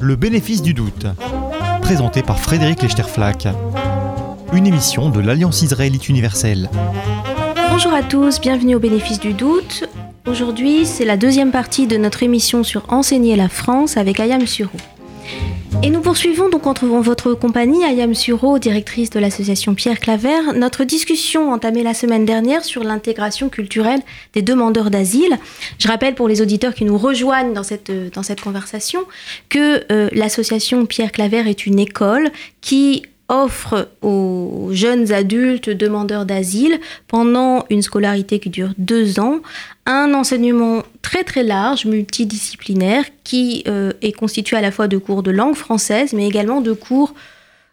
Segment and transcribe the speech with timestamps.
[0.00, 1.06] Le bénéfice du doute,
[1.80, 3.48] présenté par Frédéric Lechterflack,
[4.52, 6.68] une émission de l'Alliance israélite universelle.
[7.70, 9.84] Bonjour à tous, bienvenue au bénéfice du doute.
[10.26, 14.70] Aujourd'hui, c'est la deuxième partie de notre émission sur Enseigner la France avec Ayam Suro.
[15.84, 16.72] Et nous poursuivons donc en
[17.02, 22.64] votre compagnie, Ayam Suro, directrice de l'association Pierre Claver, notre discussion entamée la semaine dernière
[22.64, 24.00] sur l'intégration culturelle
[24.32, 25.38] des demandeurs d'asile.
[25.78, 29.00] Je rappelle pour les auditeurs qui nous rejoignent dans cette, cette conversation
[29.50, 32.30] que euh, l'association Pierre Claver est une école
[32.62, 36.78] qui offre aux jeunes adultes demandeurs d'asile
[37.08, 39.40] pendant une scolarité qui dure deux ans
[39.86, 45.22] un enseignement très très large, multidisciplinaire, qui euh, est constitué à la fois de cours
[45.22, 47.14] de langue française, mais également de cours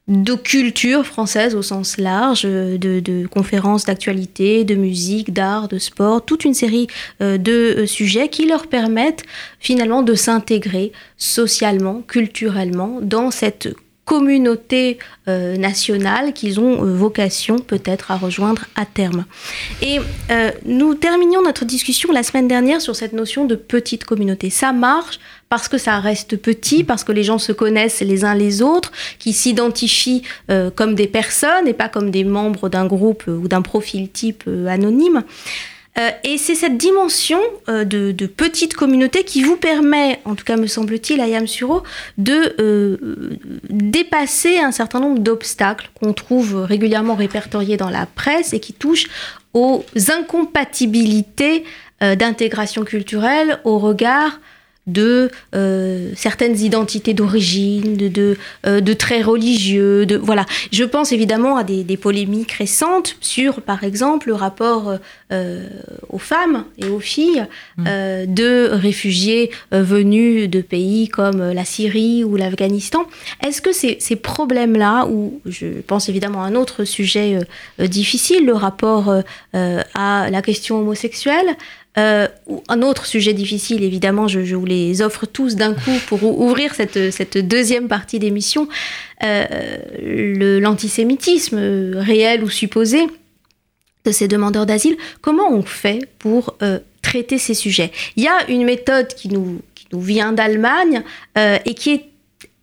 [0.07, 6.43] de culture française au sens large, de, conférences d'actualité, de musique, d'art, de sport, toute
[6.43, 6.87] une série
[7.21, 9.23] euh, de euh, sujets qui leur permettent
[9.59, 13.69] finalement de s'intégrer socialement, culturellement dans cette
[14.11, 14.97] communauté
[15.29, 19.23] euh, nationale qu'ils ont euh, vocation peut-être à rejoindre à terme.
[19.81, 24.49] Et euh, nous terminions notre discussion la semaine dernière sur cette notion de petite communauté.
[24.49, 28.35] Ça marche parce que ça reste petit, parce que les gens se connaissent les uns
[28.35, 30.23] les autres, qui s'identifient
[30.75, 35.23] comme des personnes et pas comme des membres d'un groupe ou d'un profil type anonyme.
[35.97, 40.55] Euh, et c'est cette dimension euh, de, petite communauté qui vous permet, en tout cas
[40.55, 41.83] me semble-t-il, à Yamsuro,
[42.17, 43.37] de euh,
[43.69, 49.09] dépasser un certain nombre d'obstacles qu'on trouve régulièrement répertoriés dans la presse et qui touchent
[49.53, 51.65] aux incompatibilités
[51.99, 54.39] d'intégration culturelle au regard
[54.87, 60.05] de euh, certaines identités d'origine, de, de, euh, de, traits religieux.
[60.05, 60.45] De, voilà.
[60.71, 64.97] Je pense évidemment à des, des polémiques récentes sur, par exemple, le rapport
[65.31, 65.67] euh,
[66.09, 67.45] aux femmes et aux filles
[67.77, 67.85] mmh.
[68.27, 73.05] de réfugiés venus de pays comme la Syrie ou l'Afghanistan.
[73.45, 77.39] Est-ce que ces, ces problèmes-là, ou je pense évidemment à un autre sujet
[77.79, 79.13] difficile, le rapport
[79.53, 81.55] à la question homosexuelle,
[81.97, 82.27] euh,
[82.69, 87.37] un autre sujet difficile, évidemment, je, vous les offre tous d'un coup pour ouvrir cette,
[87.37, 88.67] deuxième partie d'émission,
[89.23, 91.57] euh, l'antisémitisme
[91.97, 93.07] réel ou supposé
[94.05, 94.97] de ces demandeurs d'asile.
[95.21, 97.91] Comment on fait pour euh, traiter ces sujets?
[98.15, 99.61] Il y a une méthode qui nous,
[99.93, 101.03] vient d'Allemagne
[101.37, 102.05] euh, et qui est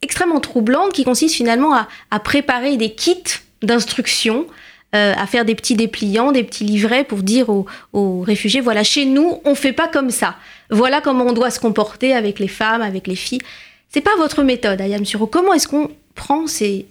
[0.00, 3.22] extrêmement troublante, qui consiste finalement à, à préparer des kits
[3.62, 4.46] d'instruction
[4.94, 9.04] euh, à faire des petits dépliants, des petits livrets pour dire aux, réfugiés, voilà, chez
[9.04, 10.36] nous, on fait pas comme ça.
[10.70, 13.42] Voilà comment on doit se comporter avec les femmes, avec les filles.
[13.90, 15.26] C'est pas votre méthode, Ayam Suro.
[15.26, 16.86] Comment est-ce qu'on prend ces,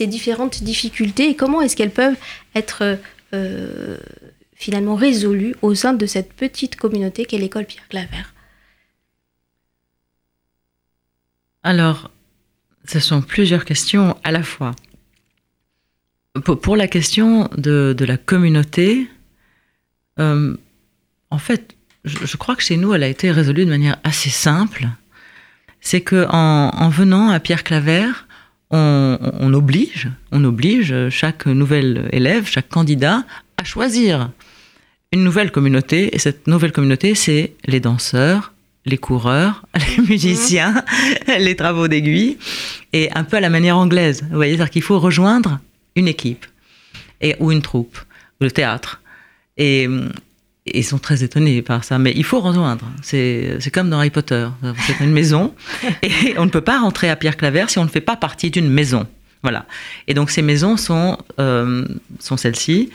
[0.00, 2.16] différentes difficultés et comment est-ce qu'elles peuvent
[2.54, 2.98] être
[3.32, 3.96] euh,
[4.54, 8.24] finalement résolues au sein de cette petite communauté qu'est l'école Pierre Claver
[11.62, 12.10] Alors,
[12.84, 14.72] ce sont plusieurs questions à la fois.
[16.44, 19.08] Pour, la question de, la communauté,
[20.18, 20.56] euh,
[21.30, 24.88] en fait, je, crois que chez nous, elle a été résolue de manière assez simple.
[25.80, 28.08] C'est que en, venant à Pierre Claver,
[28.70, 33.24] on, oblige, on oblige chaque nouvel élève, chaque candidat
[33.56, 34.30] à choisir
[35.12, 36.14] une nouvelle communauté.
[36.14, 38.52] Et cette nouvelle communauté, c'est les danseurs,
[38.84, 40.82] les coureurs, les musiciens,
[41.38, 42.38] les travaux d'aiguille,
[42.92, 44.22] et un peu à la manière anglaise.
[44.30, 45.60] Vous voyez, c'est-à-dire qu'il faut rejoindre
[45.98, 46.46] une équipe
[47.20, 47.98] et, ou une troupe,
[48.40, 49.02] ou le théâtre.
[49.56, 49.88] Et,
[50.74, 51.98] ils sont très étonnés par ça.
[51.98, 52.84] Mais il faut rejoindre.
[53.00, 54.48] C'est comme dans Harry Potter.
[54.86, 55.54] C'est une maison.
[56.02, 58.50] Et on ne peut pas rentrer à Pierre Claver si on ne fait pas partie
[58.50, 59.06] d'une maison.
[59.42, 59.64] Voilà.
[60.08, 61.86] Et donc ces maisons sont, euh,
[62.18, 62.90] sont celles-ci.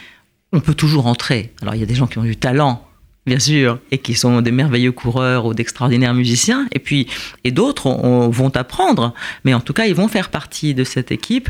[0.51, 1.51] On peut toujours rentrer.
[1.63, 2.87] Alors il y a des gens qui ont du talent
[3.25, 7.07] bien sûr, et qui sont des merveilleux coureurs ou d'extraordinaires musiciens, et puis
[7.43, 7.89] et d'autres
[8.29, 9.13] vont apprendre,
[9.45, 11.49] mais en tout cas ils vont faire partie de cette équipe,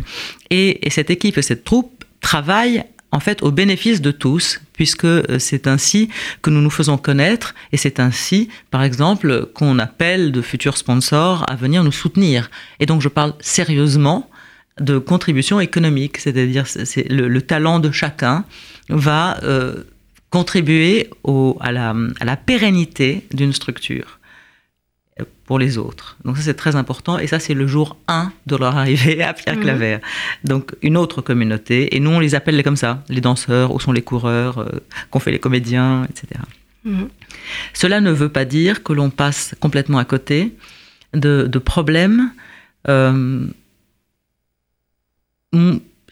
[0.50, 5.38] et, cette équipe et cette troupe travaillent en fait au bénéfice de tous, puisque euh,
[5.38, 6.10] c'est ainsi
[6.42, 11.46] que nous nous faisons connaître, et c'est ainsi, par exemple, qu'on appelle de futurs sponsors
[11.48, 12.50] à venir nous soutenir.
[12.80, 14.30] Et donc je parle sérieusement
[14.80, 18.46] de contribution économique, c'est-à-dire c'est le, talent de chacun
[18.90, 19.84] va euh,
[20.34, 21.12] contribuer
[21.60, 24.18] à, la, pérennité d'une structure
[25.46, 26.18] pour les autres.
[26.26, 29.34] Donc ça c'est très important et ça c'est le jour 1 de leur arrivée à
[29.36, 29.98] Pierre Claver.
[29.98, 30.50] Mhm.
[30.50, 33.92] Donc une autre communauté et nous on les appelle comme ça, les danseurs, où sont
[33.92, 34.70] les coureurs, euh,
[35.12, 36.42] qu'on fait les comédiens, etc.
[36.84, 37.10] Mhm.
[37.76, 40.56] Cela ne veut pas dire que l'on passe complètement à côté
[41.14, 42.32] de, problèmes.
[42.88, 43.46] Euh,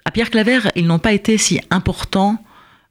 [0.06, 2.38] à Pierre Claver, ils n'ont pas été si importants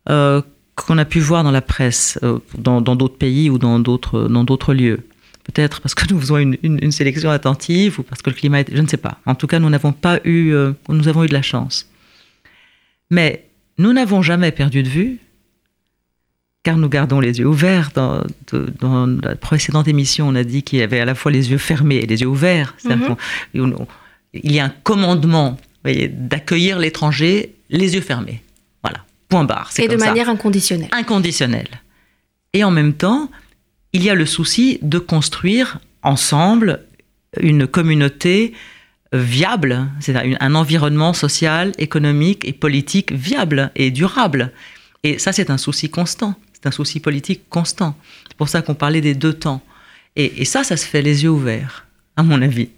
[0.08, 0.42] euh,
[0.84, 5.00] qu'on a pu voir dans la presse, euh, dans d'autres pays ou dans d'autres lieux.
[5.44, 8.74] Peut-être parce que nous faisons une, sélection attentive ou parce que le climat est...
[8.74, 9.18] Je ne sais pas.
[9.26, 10.52] En tout cas, nous n'avons pas eu...
[10.52, 11.88] Euh, nous avons eu de la chance.
[13.10, 13.46] Mais
[13.78, 15.18] nous n'avons jamais perdu de vue,
[16.62, 17.90] car nous gardons les yeux ouverts.
[17.94, 18.22] Dans,
[19.22, 21.96] la précédente émission, on a dit qu'il y avait à la fois les yeux fermés
[21.96, 22.76] et les yeux ouverts.
[22.84, 23.16] Mhm.
[24.34, 28.42] Il y a un commandement d'accueillir l'étranger les yeux fermés.
[29.30, 29.70] Voilà, point barre.
[29.78, 30.88] Et de manière inconditionnelle.
[30.92, 31.80] Inconditionnelle.
[32.52, 33.30] Et en même temps,
[33.92, 36.80] il y a le souci de construire ensemble
[37.40, 38.54] une communauté
[39.12, 44.52] viable, c'est-à-dire un environnement social, économique et politique viable et durable.
[45.02, 47.96] Et ça, c'est un souci constant, c'est un souci politique constant.
[48.28, 49.62] C'est pour ça qu'on parlait des deux temps.
[50.16, 51.86] Et, ça, ça se fait les yeux ouverts,
[52.16, 52.68] à mon avis.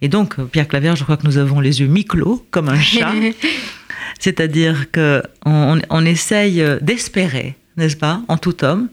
[0.00, 3.12] Et donc, Pierre Claver, je crois que nous avons les yeux mi-clos, comme un chat.
[4.18, 8.88] C'est-à-dire qu'on on essaye d'espérer, n'est-ce pas, en tout homme,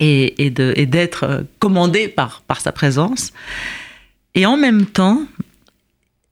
[0.00, 3.32] et, d'être commandé par, sa présence.
[4.34, 5.26] Et en même temps,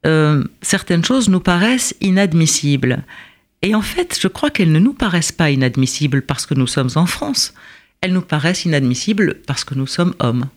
[0.05, 3.03] euh, certaines choses nous paraissent inadmissibles.
[3.61, 6.89] Et en fait, je crois qu'elles ne nous paraissent pas inadmissibles parce que nous sommes
[6.95, 7.53] en France.
[8.01, 10.49] Elles nous paraissent inadmissibles parce que nous sommes hommes.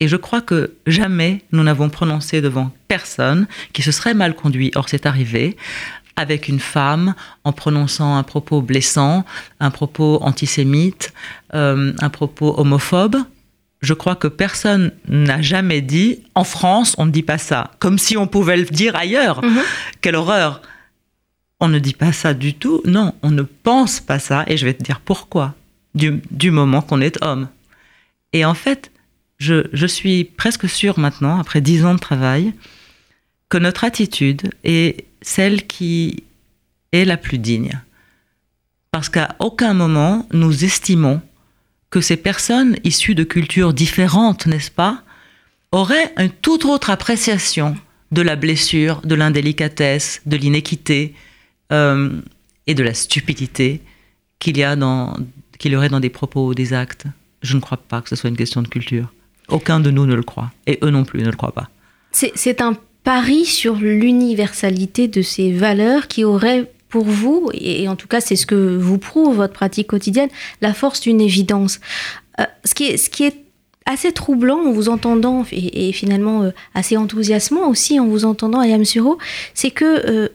[0.00, 4.70] Et je crois que jamais nous n'avons prononcé devant personne qui se serait mal conduit,
[4.76, 5.56] or c'est arrivé,
[6.18, 9.24] avec une femme en prononçant un propos blessant,
[9.60, 11.14] un propos antisémite,
[11.54, 13.16] euh, un propos homophobe,
[13.80, 17.98] je crois que personne n'a jamais dit en France, on ne dit pas ça, comme
[17.98, 19.44] si on pouvait le dire ailleurs.
[19.44, 19.60] Mhm.
[20.00, 20.60] Quelle horreur
[21.60, 22.82] On ne dit pas ça du tout.
[22.84, 25.54] Non, on ne pense pas ça, et je vais te dire pourquoi.
[25.94, 27.48] Du, moment qu'on est homme.
[28.32, 28.92] Et en fait,
[29.38, 32.52] je, je suis presque sûre maintenant, après dix ans de travail,
[33.48, 36.24] que notre attitude est celle qui
[36.92, 37.80] est la plus digne.
[38.90, 41.20] Parce qu'à aucun moment nous estimons
[41.90, 45.02] que ces personnes issues de cultures différentes, n'est-ce pas,
[45.72, 47.76] auraient une toute autre appréciation
[48.12, 51.14] de la blessure, de l'indélicatesse, de l'inéquité
[51.72, 52.20] euh,
[52.66, 53.82] et de la stupidité
[54.38, 57.06] qu'il y a y aurait dans des propos ou des actes.
[57.42, 59.12] Je ne crois pas que ce soit une question de culture.
[59.48, 61.70] Aucun de nous ne le croit, et eux non plus ne le croient pas.
[62.12, 62.76] C'est un
[63.08, 68.36] pari sur l'universalité de ces valeurs qui aurait pour vous, et en tout cas c'est
[68.36, 70.28] ce que vous prouve votre pratique quotidienne,
[70.60, 71.80] la force d'une évidence.
[72.38, 73.34] Euh, ce, qui est, ce qui est
[73.86, 78.84] assez troublant en vous entendant, et, finalement euh, assez enthousiasmant aussi en vous entendant, Ayam
[78.84, 79.16] Suro,
[79.54, 80.28] c'est que euh,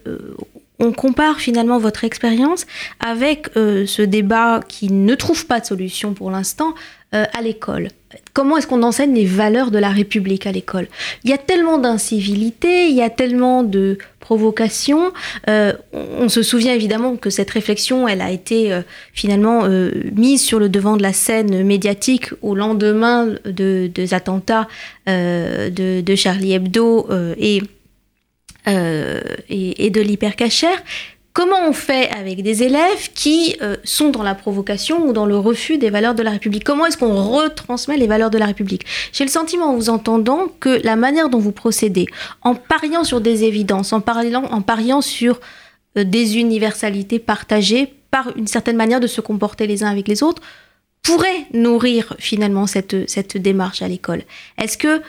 [0.80, 2.66] on compare finalement votre expérience
[2.98, 6.74] avec ce débat qui ne trouve pas de solution pour l'instant
[7.12, 7.90] à l'école.
[8.34, 10.88] Comment est-ce qu'on enseigne les valeurs de la République à l'école?
[11.22, 15.12] Il y a tellement d'incivilité, il y a tellement de provocation.
[15.48, 18.80] Euh, on se souvient évidemment que cette réflexion, elle a été euh,
[19.12, 24.66] finalement euh, mise sur le devant de la scène médiatique au lendemain de, des attentats
[25.06, 27.08] de, Charlie Hebdo
[27.38, 27.62] et,
[28.66, 30.82] et, et, de l'hypercachère.
[31.34, 35.36] Comment on fait avec des élèves qui euh, sont dans la provocation ou dans le
[35.36, 36.62] refus des valeurs de la République?
[36.62, 38.86] Comment est-ce qu'on retransmet les valeurs de la République?
[39.12, 42.06] J'ai le sentiment en vous entendant que la manière dont vous procédez,
[42.42, 45.40] en pariant sur des évidences, en, pariant sur
[45.98, 50.22] euh, des universalités partagées par une certaine manière de se comporter les uns avec les
[50.22, 50.40] autres,
[51.02, 54.22] pourrait nourrir finalement cette démarche à l'école.
[54.56, 55.02] Est-ce que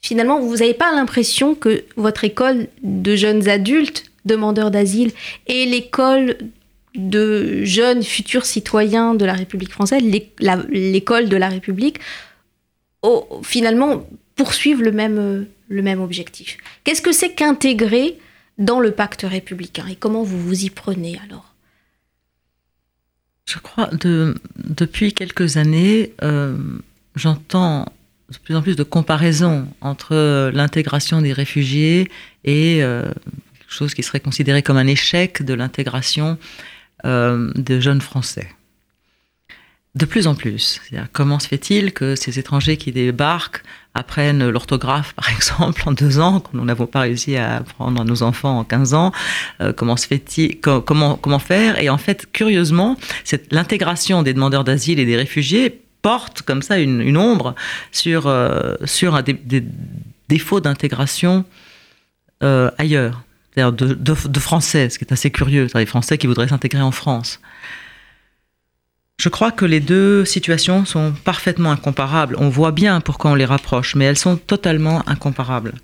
[0.00, 5.12] finalement vous n'avez pas l'impression que votre école de jeunes adultes demandeurs d'asile
[5.46, 6.36] et l'école
[6.94, 10.02] de jeunes futurs citoyens de la République française,
[10.70, 11.98] l'école de la République,
[13.42, 16.58] finalement poursuivent le même, le même objectif.
[16.84, 18.18] Qu'est-ce que c'est qu'intégrer
[18.58, 21.54] dans le pacte républicain et comment vous vous y prenez alors?
[23.46, 26.56] Je crois de, depuis quelques années, euh,
[27.14, 27.86] j'entends
[28.30, 32.10] de plus en plus de comparaisons entre l'intégration des réfugiés
[32.44, 33.04] et euh,
[33.68, 36.38] chose qui serait considérée comme un échec de l'intégration
[37.04, 38.48] euh, de jeunes Français.
[39.94, 40.80] De plus en plus.
[41.12, 43.62] Comment se fait-il que ces étrangers qui débarquent
[43.94, 48.04] apprennent l'orthographe, par exemple, en deux ans, quand nous n'avons pas réussi à apprendre à
[48.04, 49.12] nos enfants en 15 ans
[49.60, 51.78] euh, Comment se fait-il comment, faire?
[51.80, 52.96] Et en fait, curieusement,
[53.50, 57.54] l'intégration des demandeurs d'asile et des réfugiés porte comme ça une, ombre
[57.90, 59.64] sur, euh, sur un des,
[60.28, 61.44] défauts d'intégration
[62.78, 63.25] ailleurs
[63.56, 66.90] de, de, Français, ce qui est assez curieux, c'est-à-dire les Français qui voudraient s'intégrer en
[66.90, 67.40] France.
[69.18, 72.36] Je crois que les deux situations sont parfaitement incomparables.
[72.38, 75.74] On voit bien pourquoi on les rapproche, mais elles sont totalement incomparables.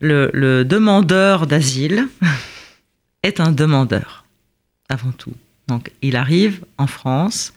[0.00, 2.08] Le, demandeur d'asile
[3.22, 4.24] est un demandeur,
[4.88, 5.34] avant tout.
[5.68, 7.52] Donc il arrive en France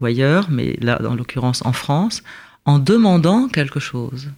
[0.00, 2.22] ou ailleurs, mais là, en l'occurrence en France,
[2.64, 4.30] en demandant quelque chose.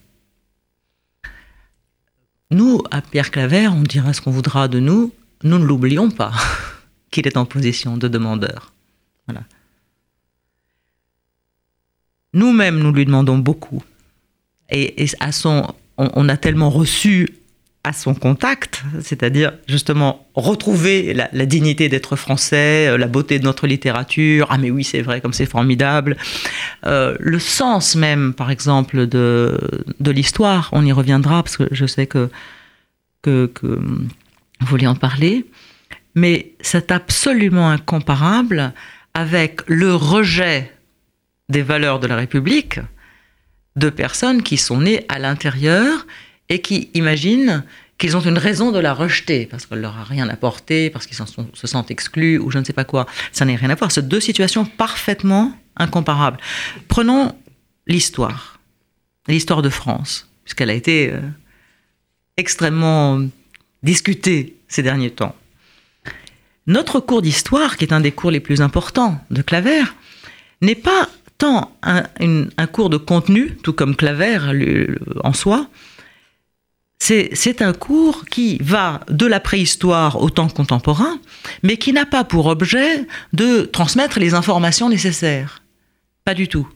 [2.50, 5.12] Nous, à Pierre Claver, on dira ce qu'on voudra de nous,
[5.44, 6.32] nous ne l'oublions pas
[7.10, 8.72] qu'il est en position de demandeur.
[9.26, 9.44] Voilà.
[12.32, 13.82] Nous-mêmes, nous lui demandons beaucoup.
[14.70, 15.30] Et, à
[15.96, 17.28] on, a tellement reçu
[17.82, 23.66] à son contact, c'est-à-dire justement retrouver la, dignité d'être français, euh, la beauté de notre
[23.66, 24.48] littérature.
[24.50, 26.18] Ah mais oui, c'est vrai, comme c'est formidable.
[26.84, 29.58] Euh, le sens même, par exemple, de,
[29.98, 32.28] de l'histoire, on y reviendra parce que je sais que,
[33.22, 35.46] que, que vous voulez en parler.
[36.14, 38.74] Mais c'est absolument incomparable
[39.14, 40.70] avec le rejet
[41.48, 42.80] des valeurs de la République
[43.76, 46.06] de personnes qui sont nées à l'intérieur
[46.50, 47.64] et qui imaginent
[47.96, 51.16] qu'ils ont une raison de la rejeter, parce qu'elle leur a rien apporté, parce qu'ils
[51.16, 53.06] se sentent exclus, ou je ne sais pas quoi.
[53.30, 53.92] Ça n'a rien à voir.
[53.92, 56.38] C'est deux situations parfaitement incomparables.
[56.88, 57.34] Prenons
[57.86, 58.58] l'histoire,
[59.28, 61.20] l'histoire de France, puisqu'elle a été euh,
[62.36, 63.20] extrêmement
[63.82, 65.36] discutée ces derniers temps.
[66.66, 69.82] Notre cours d'histoire, qui est un des cours les plus importants de Claver,
[70.62, 74.38] n'est pas tant un, un cours de contenu, tout comme Claver
[75.22, 75.68] en soi,
[77.32, 81.18] c'est un cours qui va de la préhistoire au temps contemporain,
[81.62, 85.62] mais qui n'a pas pour objet de transmettre les informations nécessaires.
[86.24, 86.68] Pas du tout.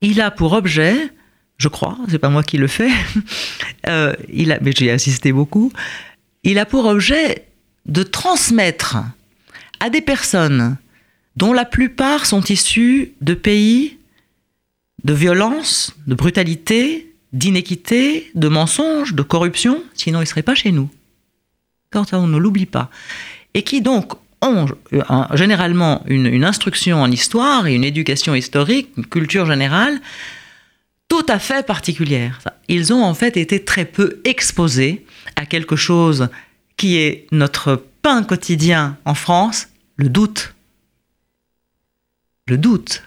[0.00, 0.96] Il a pour objet,
[1.58, 2.90] je crois, c'est pas moi qui le fais,
[3.88, 5.72] euh, il a, mais j'ai assisté beaucoup,
[6.42, 7.46] il a pour objet
[7.86, 8.96] de transmettre
[9.80, 10.76] à des personnes
[11.36, 13.98] dont la plupart sont issues de pays
[15.04, 20.72] de violence, de brutalité, d'inéquité, de mensonges, de corruption, sinon ils ne seraient pas chez
[20.72, 20.90] nous.
[21.90, 22.90] Quand on ne l'oublie pas.
[23.54, 25.02] Et qui donc ont euh,
[25.34, 30.00] généralement une, instruction en histoire et une éducation historique, une culture générale,
[31.08, 32.40] tout à fait particulière.
[32.68, 36.28] Ils ont en fait été très peu exposés à quelque chose
[36.76, 40.54] qui est notre pain quotidien en France, le doute.
[42.48, 43.02] Le doute.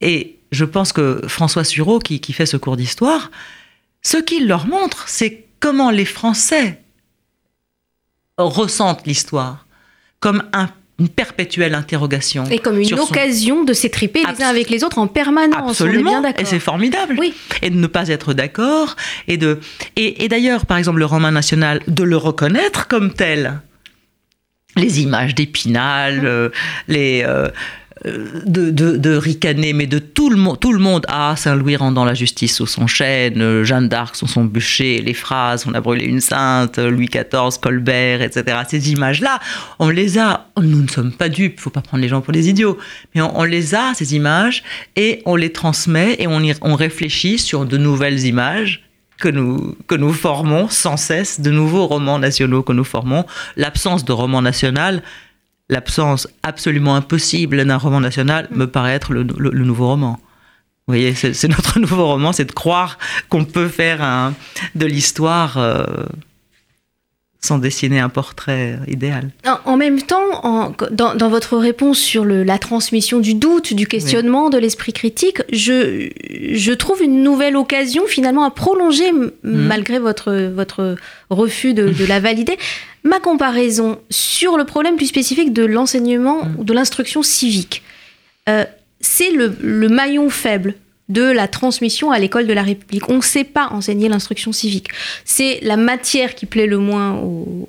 [0.00, 3.30] Et je pense que François Sureau, qui, fait ce cours d'histoire,
[4.02, 6.80] ce qu'il leur montre, c'est comment les Français
[8.38, 9.66] ressentent l'histoire
[10.20, 10.42] comme
[10.98, 12.44] une perpétuelle interrogation.
[12.46, 15.80] Et comme une occasion de s'étriper les uns avec les autres en permanence.
[15.82, 16.22] Absolument.
[16.38, 17.16] et c'est formidable.
[17.18, 17.34] Oui.
[17.62, 18.96] Et de ne pas être d'accord.
[19.28, 19.60] Et, de,
[19.96, 23.60] et, d'ailleurs, par exemple, le roman national, de le reconnaître comme tel.
[24.76, 26.50] Les images d'Épinal, euh,
[26.88, 27.24] les.
[27.26, 27.48] Euh,
[28.06, 31.04] de, de, ricaner, mais de tout le, monde, tout le monde.
[31.08, 35.14] Ah, Saint-Louis rendant la justice sous son chêne, euh, Jeanne d'Arc sous son bûcher, les
[35.14, 38.58] phrases, on a brûlé une sainte, Louis XIV, Colbert, etc.
[38.68, 39.40] Ces images-là,
[39.78, 40.46] on les a.
[40.60, 42.78] Nous ne sommes pas dupes, il faut pas prendre les gens pour des idiots,
[43.14, 44.62] mais on, les a, ces images,
[44.94, 48.86] et on les transmet et on, on réfléchit sur de nouvelles images
[49.18, 53.24] que nous, que nous formons sans cesse, de nouveaux romans nationaux que nous formons.
[53.56, 55.02] L'absence de roman national,
[55.68, 60.20] l'absence absolument impossible d'un roman national me paraît être le, nouveau roman.
[60.86, 64.32] Vous voyez, c'est notre nouveau roman, c'est de croire qu'on peut faire
[64.74, 65.84] de l'histoire euh,
[67.40, 69.30] sans dessiner un portrait idéal.
[69.64, 74.92] En, même temps, dans, votre réponse sur la transmission du doute, du questionnement, de l'esprit
[74.92, 79.30] critique, je, trouve une nouvelle occasion finalement à prolonger, mm.
[79.42, 80.96] malgré votre, votre
[81.30, 82.58] refus de, la valider,
[83.04, 87.82] ma comparaison sur le problème plus spécifique de l'enseignement ou de l'instruction civique.
[88.48, 88.64] Euh,
[89.00, 90.74] c'est le maillon faible
[91.08, 93.08] de la transmission à l'école de la République.
[93.08, 94.88] On ne sait pas enseigner l'instruction civique.
[95.24, 97.20] C'est la matière qui plaît le moins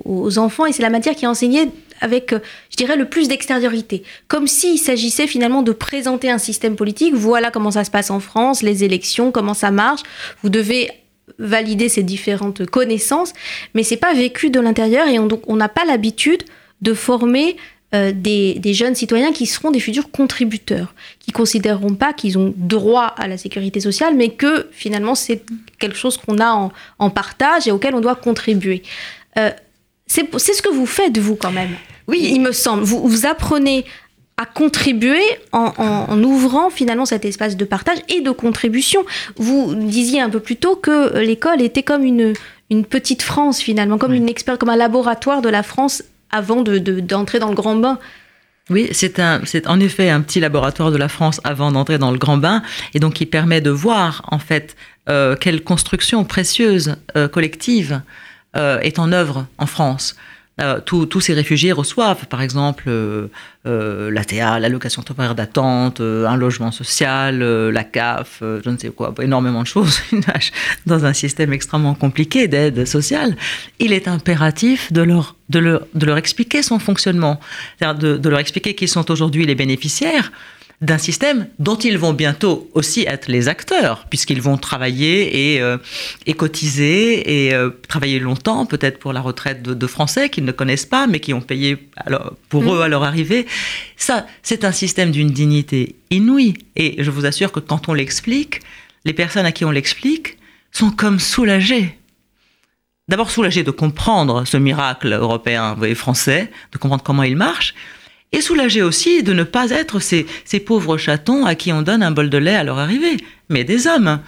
[0.04, 4.02] aux, enfants et c'est la matière qui est enseignée avec, je dirais, le plus d'extériorité.
[4.26, 7.14] Comme s'il s'agissait finalement de présenter un système politique.
[7.14, 10.02] Voilà comment ça se passe en France, les élections, comment ça marche.
[10.42, 10.90] Vous devez
[11.38, 13.32] valider ces différentes connaissances,
[13.74, 16.42] mais c'est pas vécu de l'intérieur et on n'a pas l'habitude
[16.80, 17.56] de former
[17.94, 23.14] euh, des, jeunes citoyens qui seront des futurs contributeurs, qui considéreront pas qu'ils ont droit
[23.16, 25.42] à la sécurité sociale, mais que finalement c'est
[25.78, 28.82] quelque chose qu'on a en, partage et auquel on doit contribuer.
[29.38, 29.50] Euh,
[30.06, 31.70] c'est ce que vous faites, vous, quand même.
[32.08, 32.82] Oui, il me semble.
[32.82, 33.86] Vous, vous apprenez
[34.36, 39.04] à contribuer en, ouvrant finalement cet espace de partage et de contribution.
[39.36, 42.34] Vous disiez un peu plus tôt que l'école était comme une,
[42.70, 47.48] une petite France finalement, comme, une comme un laboratoire de la France avant d'entrer dans
[47.48, 47.98] le grand bain.
[48.70, 49.18] Oui, c'est
[49.66, 53.00] en effet un petit laboratoire de la France avant d'entrer dans le grand bain, et
[53.00, 54.76] donc qui permet de voir en fait
[55.08, 58.02] euh, quelle construction précieuse euh, collective
[58.56, 60.16] euh, est en œuvre en France.
[60.60, 63.28] Euh, tous ces réfugiés reçoivent, par exemple, euh,
[63.66, 64.10] euh,
[64.60, 70.00] l'allocation temporaire d'attente, un logement social, la CAF, je ne sais quoi, énormément de choses,
[70.86, 73.36] dans un système extrêmement compliqué d'aide sociale.
[73.78, 77.38] Il est impératif de leur, de leur, de leur expliquer son fonctionnement,
[77.80, 80.32] de, de leur expliquer qui sont aujourd'hui les bénéficiaires
[80.80, 85.76] d'un système dont ils vont bientôt aussi être les acteurs, puisqu'ils vont travailler et, euh,
[86.26, 90.86] et cotiser et euh, travailler longtemps, peut-être pour la retraite de, Français qu'ils ne connaissent
[90.86, 92.68] pas, mais qui ont payé alors, pour mm.
[92.68, 93.46] eux à leur arrivée.
[93.96, 96.54] Ça, c'est un système d'une dignité inouïe.
[96.76, 98.60] Et je vous assure que quand on l'explique,
[99.04, 100.38] les personnes à qui on l'explique
[100.70, 101.98] sont comme soulagées.
[103.08, 107.74] D'abord soulagées de comprendre ce miracle européen et français, de comprendre comment il marche,
[108.32, 110.26] et soulagé aussi de ne pas être ces,
[110.64, 113.16] pauvres chatons à qui on donne un bol de lait à leur arrivée,
[113.48, 114.20] mais des hommes.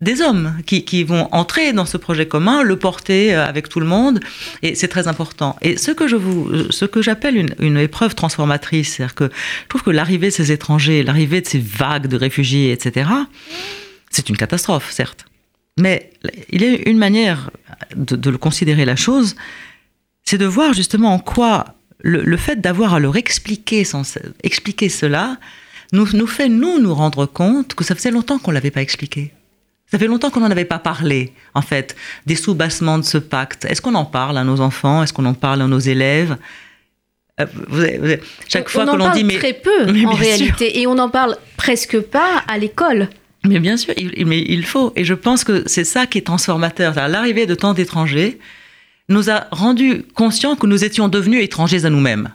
[0.00, 3.86] Des hommes qui, vont entrer dans ce projet commun, le porter euh, avec tout le
[3.86, 4.20] monde,
[4.62, 5.56] et c'est très important.
[5.60, 9.68] Et ce que je vous, ce que j'appelle une, une, épreuve transformatrice, c'est-à-dire que je
[9.68, 13.10] trouve que l'arrivée de ces étrangers, l'arrivée de ces vagues de réfugiés, etc.,
[14.08, 15.26] c'est une catastrophe, certes.
[15.80, 16.12] Mais
[16.50, 17.50] il y a une manière
[17.96, 19.34] de, de le considérer la chose,
[20.22, 23.84] c'est de voir justement en quoi le, fait d'avoir à leur expliquer,
[24.42, 25.36] expliquer cela
[25.92, 28.82] nous, nous fait, nous, nous rendre compte que ça faisait longtemps qu'on ne l'avait pas
[28.82, 29.32] expliqué.
[29.90, 33.64] Ça fait longtemps qu'on n'en avait pas parlé, en fait, des sous-bassements de ce pacte.
[33.64, 35.02] Est-ce qu'on en parle à nos enfants?
[35.02, 36.36] Est-ce qu'on en parle à nos élèves?
[37.40, 38.16] Euh,
[38.48, 39.24] Chaque fois que l'on dit...
[39.24, 40.80] Mais, très peu, en réalité.
[40.80, 43.08] Et on n'en parle presque pas à l'école.
[43.44, 44.92] Mais bien sûr, il, mais il faut.
[44.94, 46.94] Et je pense que c'est ça qui est transformateur.
[47.08, 48.38] L'arrivée de tant d'étrangers,
[49.08, 52.30] nous a rendu conscients que nous étions devenus étrangers à nous-mêmes.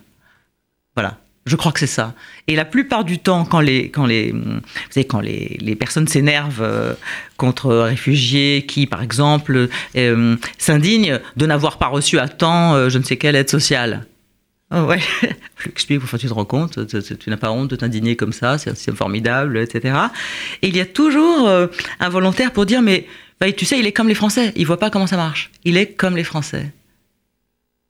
[0.96, 1.18] Voilà.
[1.46, 2.14] Je crois que c'est ça.
[2.48, 6.08] Et la plupart du temps, quand les, quand les, vous savez, quand les, les personnes
[6.08, 6.94] s'énervent euh,
[7.36, 12.98] contre réfugiés qui, par exemple, euh, s'indignent de n'avoir pas reçu à temps euh, je
[12.98, 14.06] ne sais quelle aide sociale.
[14.74, 15.00] Oh ouais,
[15.58, 18.58] je explique, enfin, tu te rends compte, tu n'as pas honte de t'indigner comme ça,
[18.58, 19.96] c'est formidable, etc.
[20.62, 21.48] Et il y a toujours
[22.00, 23.08] un volontaire pour dire, mais
[23.44, 24.54] bah, tu sais, il est comme les Français.
[24.56, 25.52] Il voit pas comment ça marche.
[25.66, 26.72] Il est comme les Français.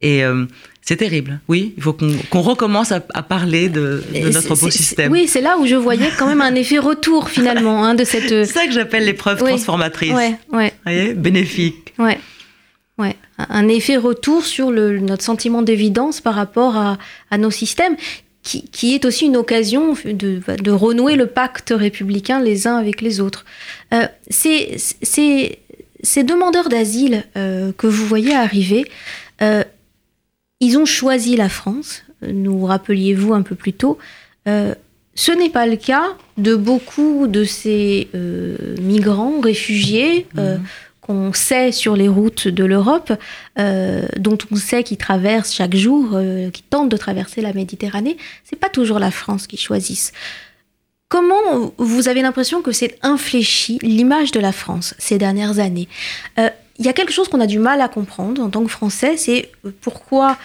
[0.02, 0.46] Et euh,
[0.82, 1.40] c'est terrible.
[1.48, 5.12] Oui, il faut qu'on recommence à, parler de, notre beau système.
[5.12, 8.28] Oui, c'est là où je voyais quand même un effet retour finalement hein, de cette.
[8.30, 10.12] C'est ça que j'appelle l'épreuve transformatrice.
[10.14, 10.70] Ouais, ouais.
[10.70, 11.94] Vous voyez, bénéfique.
[12.00, 12.20] Ouais.
[13.00, 17.96] Ouais, un effet retour sur notre sentiment d'évidence par rapport à, nos systèmes,
[18.44, 23.46] qui, est aussi une occasion de, renouer le pacte républicain les uns avec les autres.
[23.94, 24.78] Euh, ces,
[26.24, 28.86] demandeurs d'asile euh, que vous voyez arriver,
[29.42, 29.64] euh,
[30.60, 33.98] ils ont choisi la France, nous rappeliez-vous un peu plus tôt.
[34.46, 38.08] ce n'est pas le cas de beaucoup de ces
[38.80, 40.28] migrants, réfugiés.
[40.36, 40.58] Mmh
[41.06, 43.12] qu'on sait sur les routes de l'Europe,
[43.60, 48.18] euh, dont on sait qu'ils traversent chaque jour, euh, qui tentent de traverser la Méditerranée,
[48.46, 50.14] c'est pas toujours la France qui choisissent.
[51.10, 55.90] Comment vous avez l'impression que c'est infléchi l'image de la France ces dernières années?
[56.40, 58.72] Euh, il y a quelque chose qu'on a du mal à comprendre en tant que
[58.72, 60.38] Français, c'est pourquoi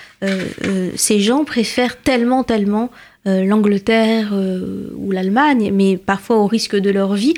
[0.95, 2.91] ces gens préfèrent tellement, tellement
[3.25, 4.35] l'Angleterre
[4.95, 7.33] ou l'Allemagne, mais parfois au risque de leur vie,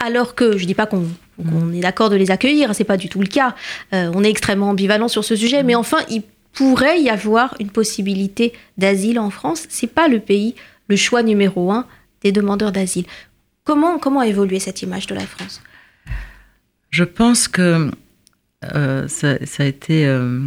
[0.00, 1.04] alors que, je dis pas qu'on
[1.38, 3.54] on est d'accord de les accueillir, c'est pas du tout le cas.
[3.92, 7.70] Euh, on est extrêmement ambivalent sur ce sujet, mais enfin, il pourrait y avoir une
[7.70, 9.64] possibilité d'asile en France.
[9.68, 10.54] C'est pas le pays,
[10.88, 11.86] le choix numéro un
[12.22, 13.06] des demandeurs d'asile.
[13.64, 15.62] Comment, comment a évolué cette image de la France?
[16.90, 17.90] Je pense que
[18.74, 20.40] euh, ça, a été euh,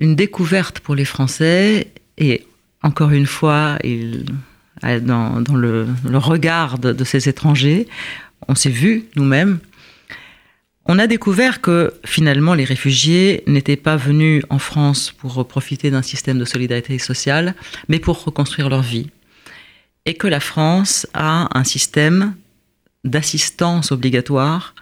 [0.00, 2.44] une découverte pour les Français et
[2.82, 3.78] encore une fois,
[4.82, 7.86] dans, le, regard de ces étrangers,
[8.48, 9.58] on s'est vu nous-mêmes,
[10.86, 16.02] on a découvert que finalement les réfugiés n'étaient pas venus en France pour profiter d'un
[16.02, 17.54] système de solidarité sociale,
[17.88, 19.10] mais pour reconstruire leur vie.
[20.06, 22.34] Et que la France a un système
[23.04, 24.74] d'assistance obligatoire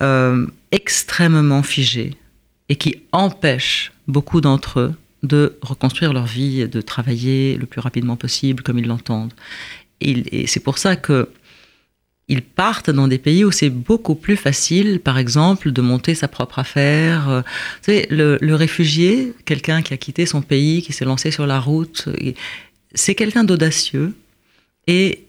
[0.00, 2.14] euh, extrêmement figé
[2.68, 7.80] et qui empêche beaucoup d'entre eux de reconstruire leur vie, et de travailler le plus
[7.80, 9.32] rapidement possible comme ils l'entendent.
[10.00, 11.30] Et c'est pour ça que
[12.28, 16.26] ils partent dans des pays où c'est beaucoup plus facile, par exemple, de monter sa
[16.26, 17.28] propre affaire.
[17.28, 21.46] Euh, vous savez, le, réfugié, quelqu'un qui a quitté son pays, qui s'est lancé sur
[21.46, 22.08] la route,
[22.94, 24.14] c'est quelqu'un d'audacieux
[24.88, 25.24] et,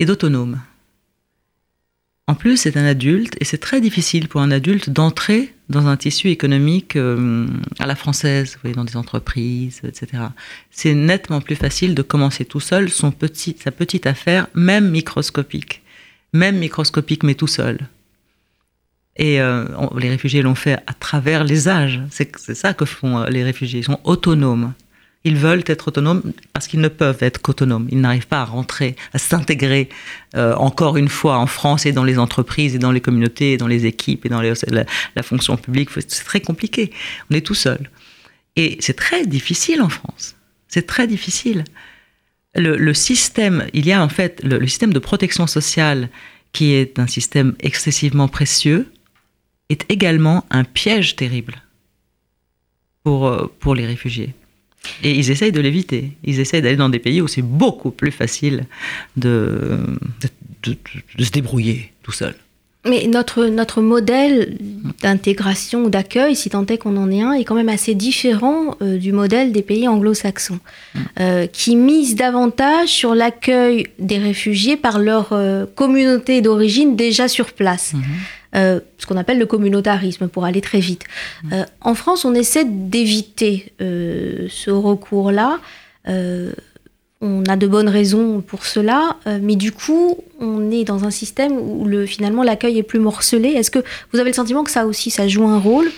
[0.00, 0.60] d'autonome.
[2.28, 5.96] En plus, c'est un adulte et c'est très difficile pour un adulte d'entrer dans un
[5.96, 7.46] tissu économique euh,
[7.78, 10.24] à la française, vous voyez, dans des entreprises, etc.
[10.70, 15.82] C'est nettement plus facile de commencer tout seul son petit, sa petite affaire, même microscopique
[16.32, 17.78] même microscopique, mais tout seul.
[19.18, 19.38] Et
[19.98, 22.02] les réfugiés l'ont fait à travers les âges.
[22.10, 23.80] C'est ça que font les réfugiés.
[23.80, 24.74] Ils sont autonomes.
[25.24, 27.88] Ils veulent être autonomes parce qu'ils ne peuvent être qu'autonomes.
[27.90, 29.88] Ils n'arrivent pas à rentrer, à s'intégrer
[30.34, 33.66] encore une fois en France et dans les entreprises et dans les communautés et dans
[33.66, 34.52] les équipes et dans la,
[35.14, 35.88] la, fonction publique.
[35.94, 36.92] C'est très compliqué.
[37.30, 37.88] On est tout seul.
[38.56, 40.36] Et c'est très difficile en France.
[40.68, 41.64] C'est très difficile
[42.56, 46.08] le, système, il y a en fait le, système de protection sociale
[46.52, 48.90] qui est un système excessivement précieux,
[49.68, 51.62] est également un piège terrible
[53.02, 54.34] pour, euh, pour les réfugiés.
[55.02, 56.12] Et ils essayent de l'éviter.
[56.24, 58.66] Ils essayent d'aller dans des pays où c'est beaucoup plus facile
[59.16, 59.78] de,
[60.62, 62.36] de se débrouiller tout seul.
[62.88, 64.56] Mais notre, notre modèle
[65.02, 68.76] d'intégration ou d'accueil, si tant est qu'on en est un, est quand même assez différent
[68.80, 70.60] euh, du modèle des pays anglo-saxons,
[70.94, 71.00] mm.
[71.20, 77.52] euh, qui misent davantage sur l'accueil des réfugiés par leur euh, communauté d'origine déjà sur
[77.52, 77.94] place.
[77.94, 78.80] Mm-hmm.
[78.98, 81.04] ce qu'on appelle le communautarisme, pour aller très vite.
[81.44, 81.62] Mm.
[81.80, 85.58] en France, on essaie d'éviter ce recours-là
[87.26, 91.10] on a de bonnes raisons pour cela, euh, mais du coup, on est dans un
[91.10, 93.50] système où le, finalement l'accueil est plus morcelé.
[93.50, 93.80] Est-ce que
[94.12, 95.90] vous avez le sentiment que ça aussi, ça joue un rôle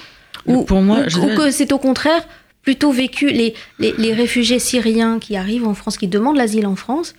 [0.47, 2.27] ou, Pour moi, ou, que c'est au contraire
[2.63, 7.15] plutôt vécu les, les, réfugiés syriens qui arrivent en France, qui demandent l'asile en France,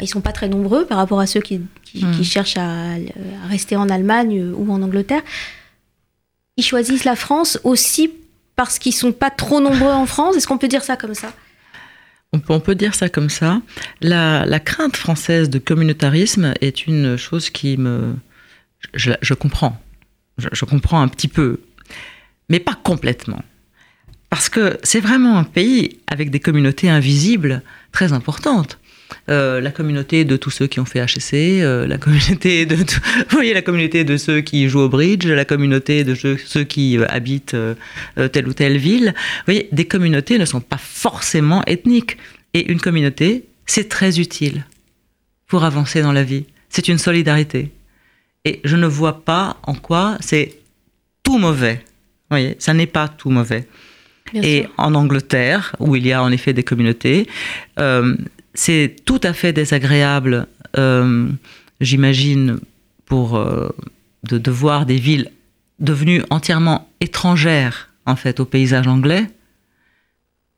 [0.00, 1.60] ils sont pas très nombreux par rapport à ceux qui,
[1.94, 2.22] hmm.
[2.22, 2.94] cherchent à,
[3.48, 5.22] rester en Allemagne ou en Angleterre.
[6.56, 8.12] Ils choisissent la France aussi
[8.56, 10.36] parce qu'ils sont pas trop nombreux en France.
[10.36, 11.32] Est-ce qu'on peut dire ça comme ça?
[12.48, 13.60] On peut, dire ça comme ça.
[14.00, 18.14] La, crainte française de communautarisme est une chose qui me...
[18.94, 19.80] Je, comprends.
[20.38, 21.60] Je, comprends un petit peu.
[22.48, 23.42] Mais pas complètement.
[24.30, 28.78] Parce que c'est vraiment un pays avec des communautés invisibles très importantes.
[29.30, 32.84] Euh, la communauté de tous ceux qui ont fait HSC, euh, la communauté de, vous
[33.30, 37.06] voyez, la communauté de ceux qui jouent au bridge, la communauté de ceux, qui euh,
[37.08, 37.56] habitent
[38.32, 39.14] telle ou telle ville.
[39.16, 42.18] Vous voyez, des communautés ne sont pas forcément ethniques.
[42.52, 44.64] Et une communauté, c'est très utile
[45.46, 46.44] pour avancer dans la vie.
[46.68, 47.70] C'est une solidarité.
[48.44, 50.58] Et je ne vois pas en quoi c'est
[51.22, 51.74] tout mauvais.
[51.74, 53.66] Vous voyez, ça n'est pas tout mauvais.
[54.34, 57.26] et en Angleterre, où il y a en effet des communautés,
[58.54, 61.28] c'est tout à fait désagréable, euh,
[61.80, 62.58] j'imagine,
[63.04, 63.68] pour euh,
[64.22, 65.30] de, voir des villes
[65.80, 69.26] devenues entièrement étrangères en fait au paysage anglais.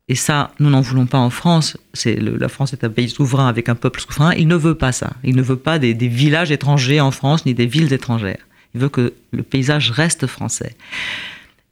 [0.09, 1.77] Et ça, nous n'en voulons pas en France.
[2.05, 4.35] La France est un pays souverain avec un peuple souverain.
[4.35, 5.15] Il ne veut pas ça.
[5.25, 8.47] Il ne veut pas des, villages étrangers en France ni des villes étrangères.
[8.75, 10.77] Il veut que le paysage reste français.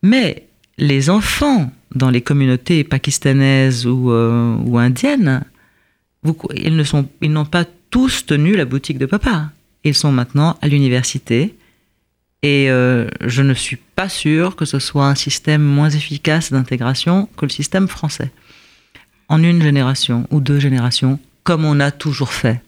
[0.03, 5.45] Mais les enfants dans les communautés pakistanaises ou, euh, ou indiennes
[6.55, 9.51] ils n'ont pas tous tenu la boutique de papa.
[9.85, 11.55] Ils sont maintenant à l'université.
[12.43, 17.27] Et euh, je ne suis pas sûre que ce soit un système moins efficace d'intégration
[17.39, 18.31] que le système français.
[19.29, 22.61] En une génération ou deux générations, comme on a toujours fait.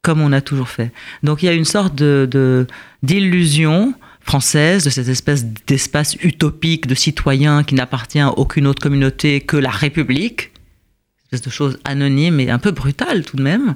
[0.00, 0.90] Comme on a toujours fait.
[1.22, 2.66] Donc il y a une sorte de,
[3.02, 9.42] d'illusion française, de cette espèce d'espace utopique de citoyens qui n'appartient à aucune autre communauté
[9.42, 10.53] que la République,
[11.42, 13.74] de choses anonymes et un peu brutales tout de même.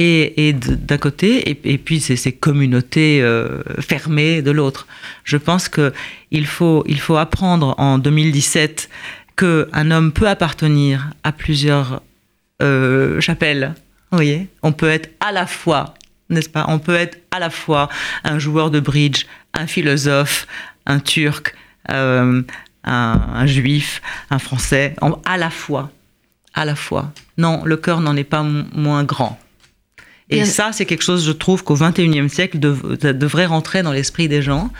[0.00, 4.86] Et, d'un côté, et, puis ces, ces communautés euh, fermées de l'autre.
[5.24, 8.88] Je pense qu'il faut, il faut apprendre en 2017
[9.36, 12.00] qu'un homme peut appartenir à plusieurs
[12.62, 13.74] euh, chapelles.
[14.12, 14.48] Vous voyez?
[14.62, 15.94] On peut être à la fois,
[16.30, 16.66] n'est-ce pas?
[16.68, 17.88] On peut être à la fois
[18.22, 20.46] un joueur de bridge, un philosophe,
[20.86, 21.54] un turc,
[21.90, 22.42] euh,
[22.84, 25.90] un, juif, un français, à la fois
[26.58, 27.12] à la fois.
[27.36, 29.38] Non, le cœur n'en est pas moins grand.
[30.30, 34.42] Et ça, c'est quelque chose, je trouve, qu'au XXIe siècle, devrait rentrer dans l'esprit des
[34.42, 34.70] gens.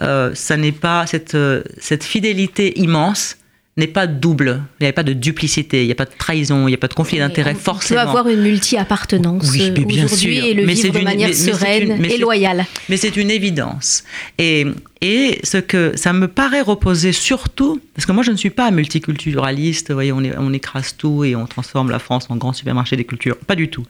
[0.00, 3.38] Euh, ça n'est pas cette, euh, cette fidélité immense
[3.76, 4.62] n'est pas double.
[4.78, 6.78] Il n'y a pas de duplicité, il n'y a pas de trahison, il n'y a
[6.78, 8.00] pas de conflit d'intérêt forcément.
[8.00, 12.66] On peut avoir une multi-appartenance euh, aujourd'hui et le vivre de manière sereine et loyale.
[12.88, 14.04] Mais c'est une évidence.
[14.38, 14.64] Et,
[15.00, 18.70] et ce que ça me paraît reposer surtout, parce que moi je ne suis pas
[18.70, 22.96] multiculturaliste, vous voyez, on, on écrase tout et on transforme la France en grand supermarché
[22.96, 23.36] des cultures.
[23.38, 23.84] Pas du tout.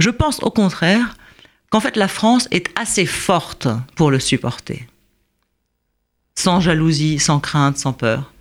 [0.00, 1.16] Je pense au contraire
[1.70, 4.86] qu'en fait la France est assez forte pour le supporter.
[6.34, 8.31] Sans jalousie, sans crainte, sans peur.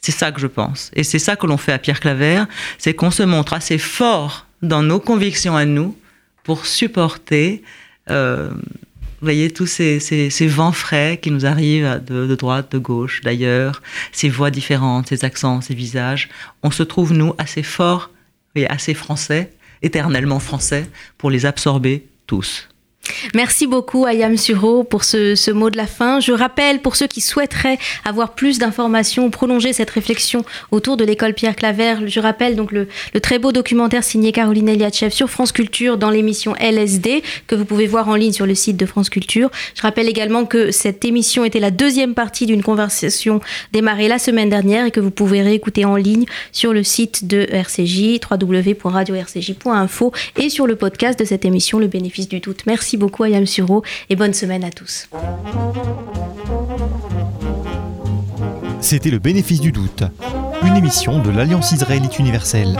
[0.00, 0.90] C'est ça que je pense.
[0.94, 2.44] Et c'est ça que l'on fait à Pierre Claver,
[2.78, 5.96] c'est qu'on se montre assez fort dans nos convictions à nous
[6.44, 7.62] pour supporter,
[8.10, 13.20] euh, vous voyez, tous ces, ces, vents frais qui nous arrivent de, droite, de gauche,
[13.22, 13.82] d'ailleurs,
[14.12, 16.28] ces voix différentes, ces accents, ces visages.
[16.62, 18.10] On se trouve, nous, assez forts
[18.54, 22.67] et assez français, éternellement français, pour les absorber tous.
[23.34, 26.20] Merci beaucoup Ayam Suro pour ce, mot de la fin.
[26.20, 31.34] Je rappelle pour ceux qui souhaiteraient avoir plus d'informations, prolonger cette réflexion autour de l'école
[31.34, 32.88] Pierre Claver, je rappelle donc le,
[33.20, 37.86] très beau documentaire signé Caroline Eliachev sur France Culture dans l'émission LSD que vous pouvez
[37.86, 39.50] voir en ligne sur le site de France Culture.
[39.74, 43.40] Je rappelle également que cette émission était la deuxième partie d'une conversation
[43.72, 47.46] démarrée la semaine dernière et que vous pouvez réécouter en ligne sur le site de
[47.50, 52.62] RCJ, www.radio-rcj.info et sur le podcast de cette émission Le bénéfice du doute.
[52.66, 55.08] Merci beaucoup Ayam Suro et bonne semaine à tous.
[58.80, 60.04] C'était Le bénéfice du doute,
[60.62, 62.78] une émission de l'Alliance israélite universelle.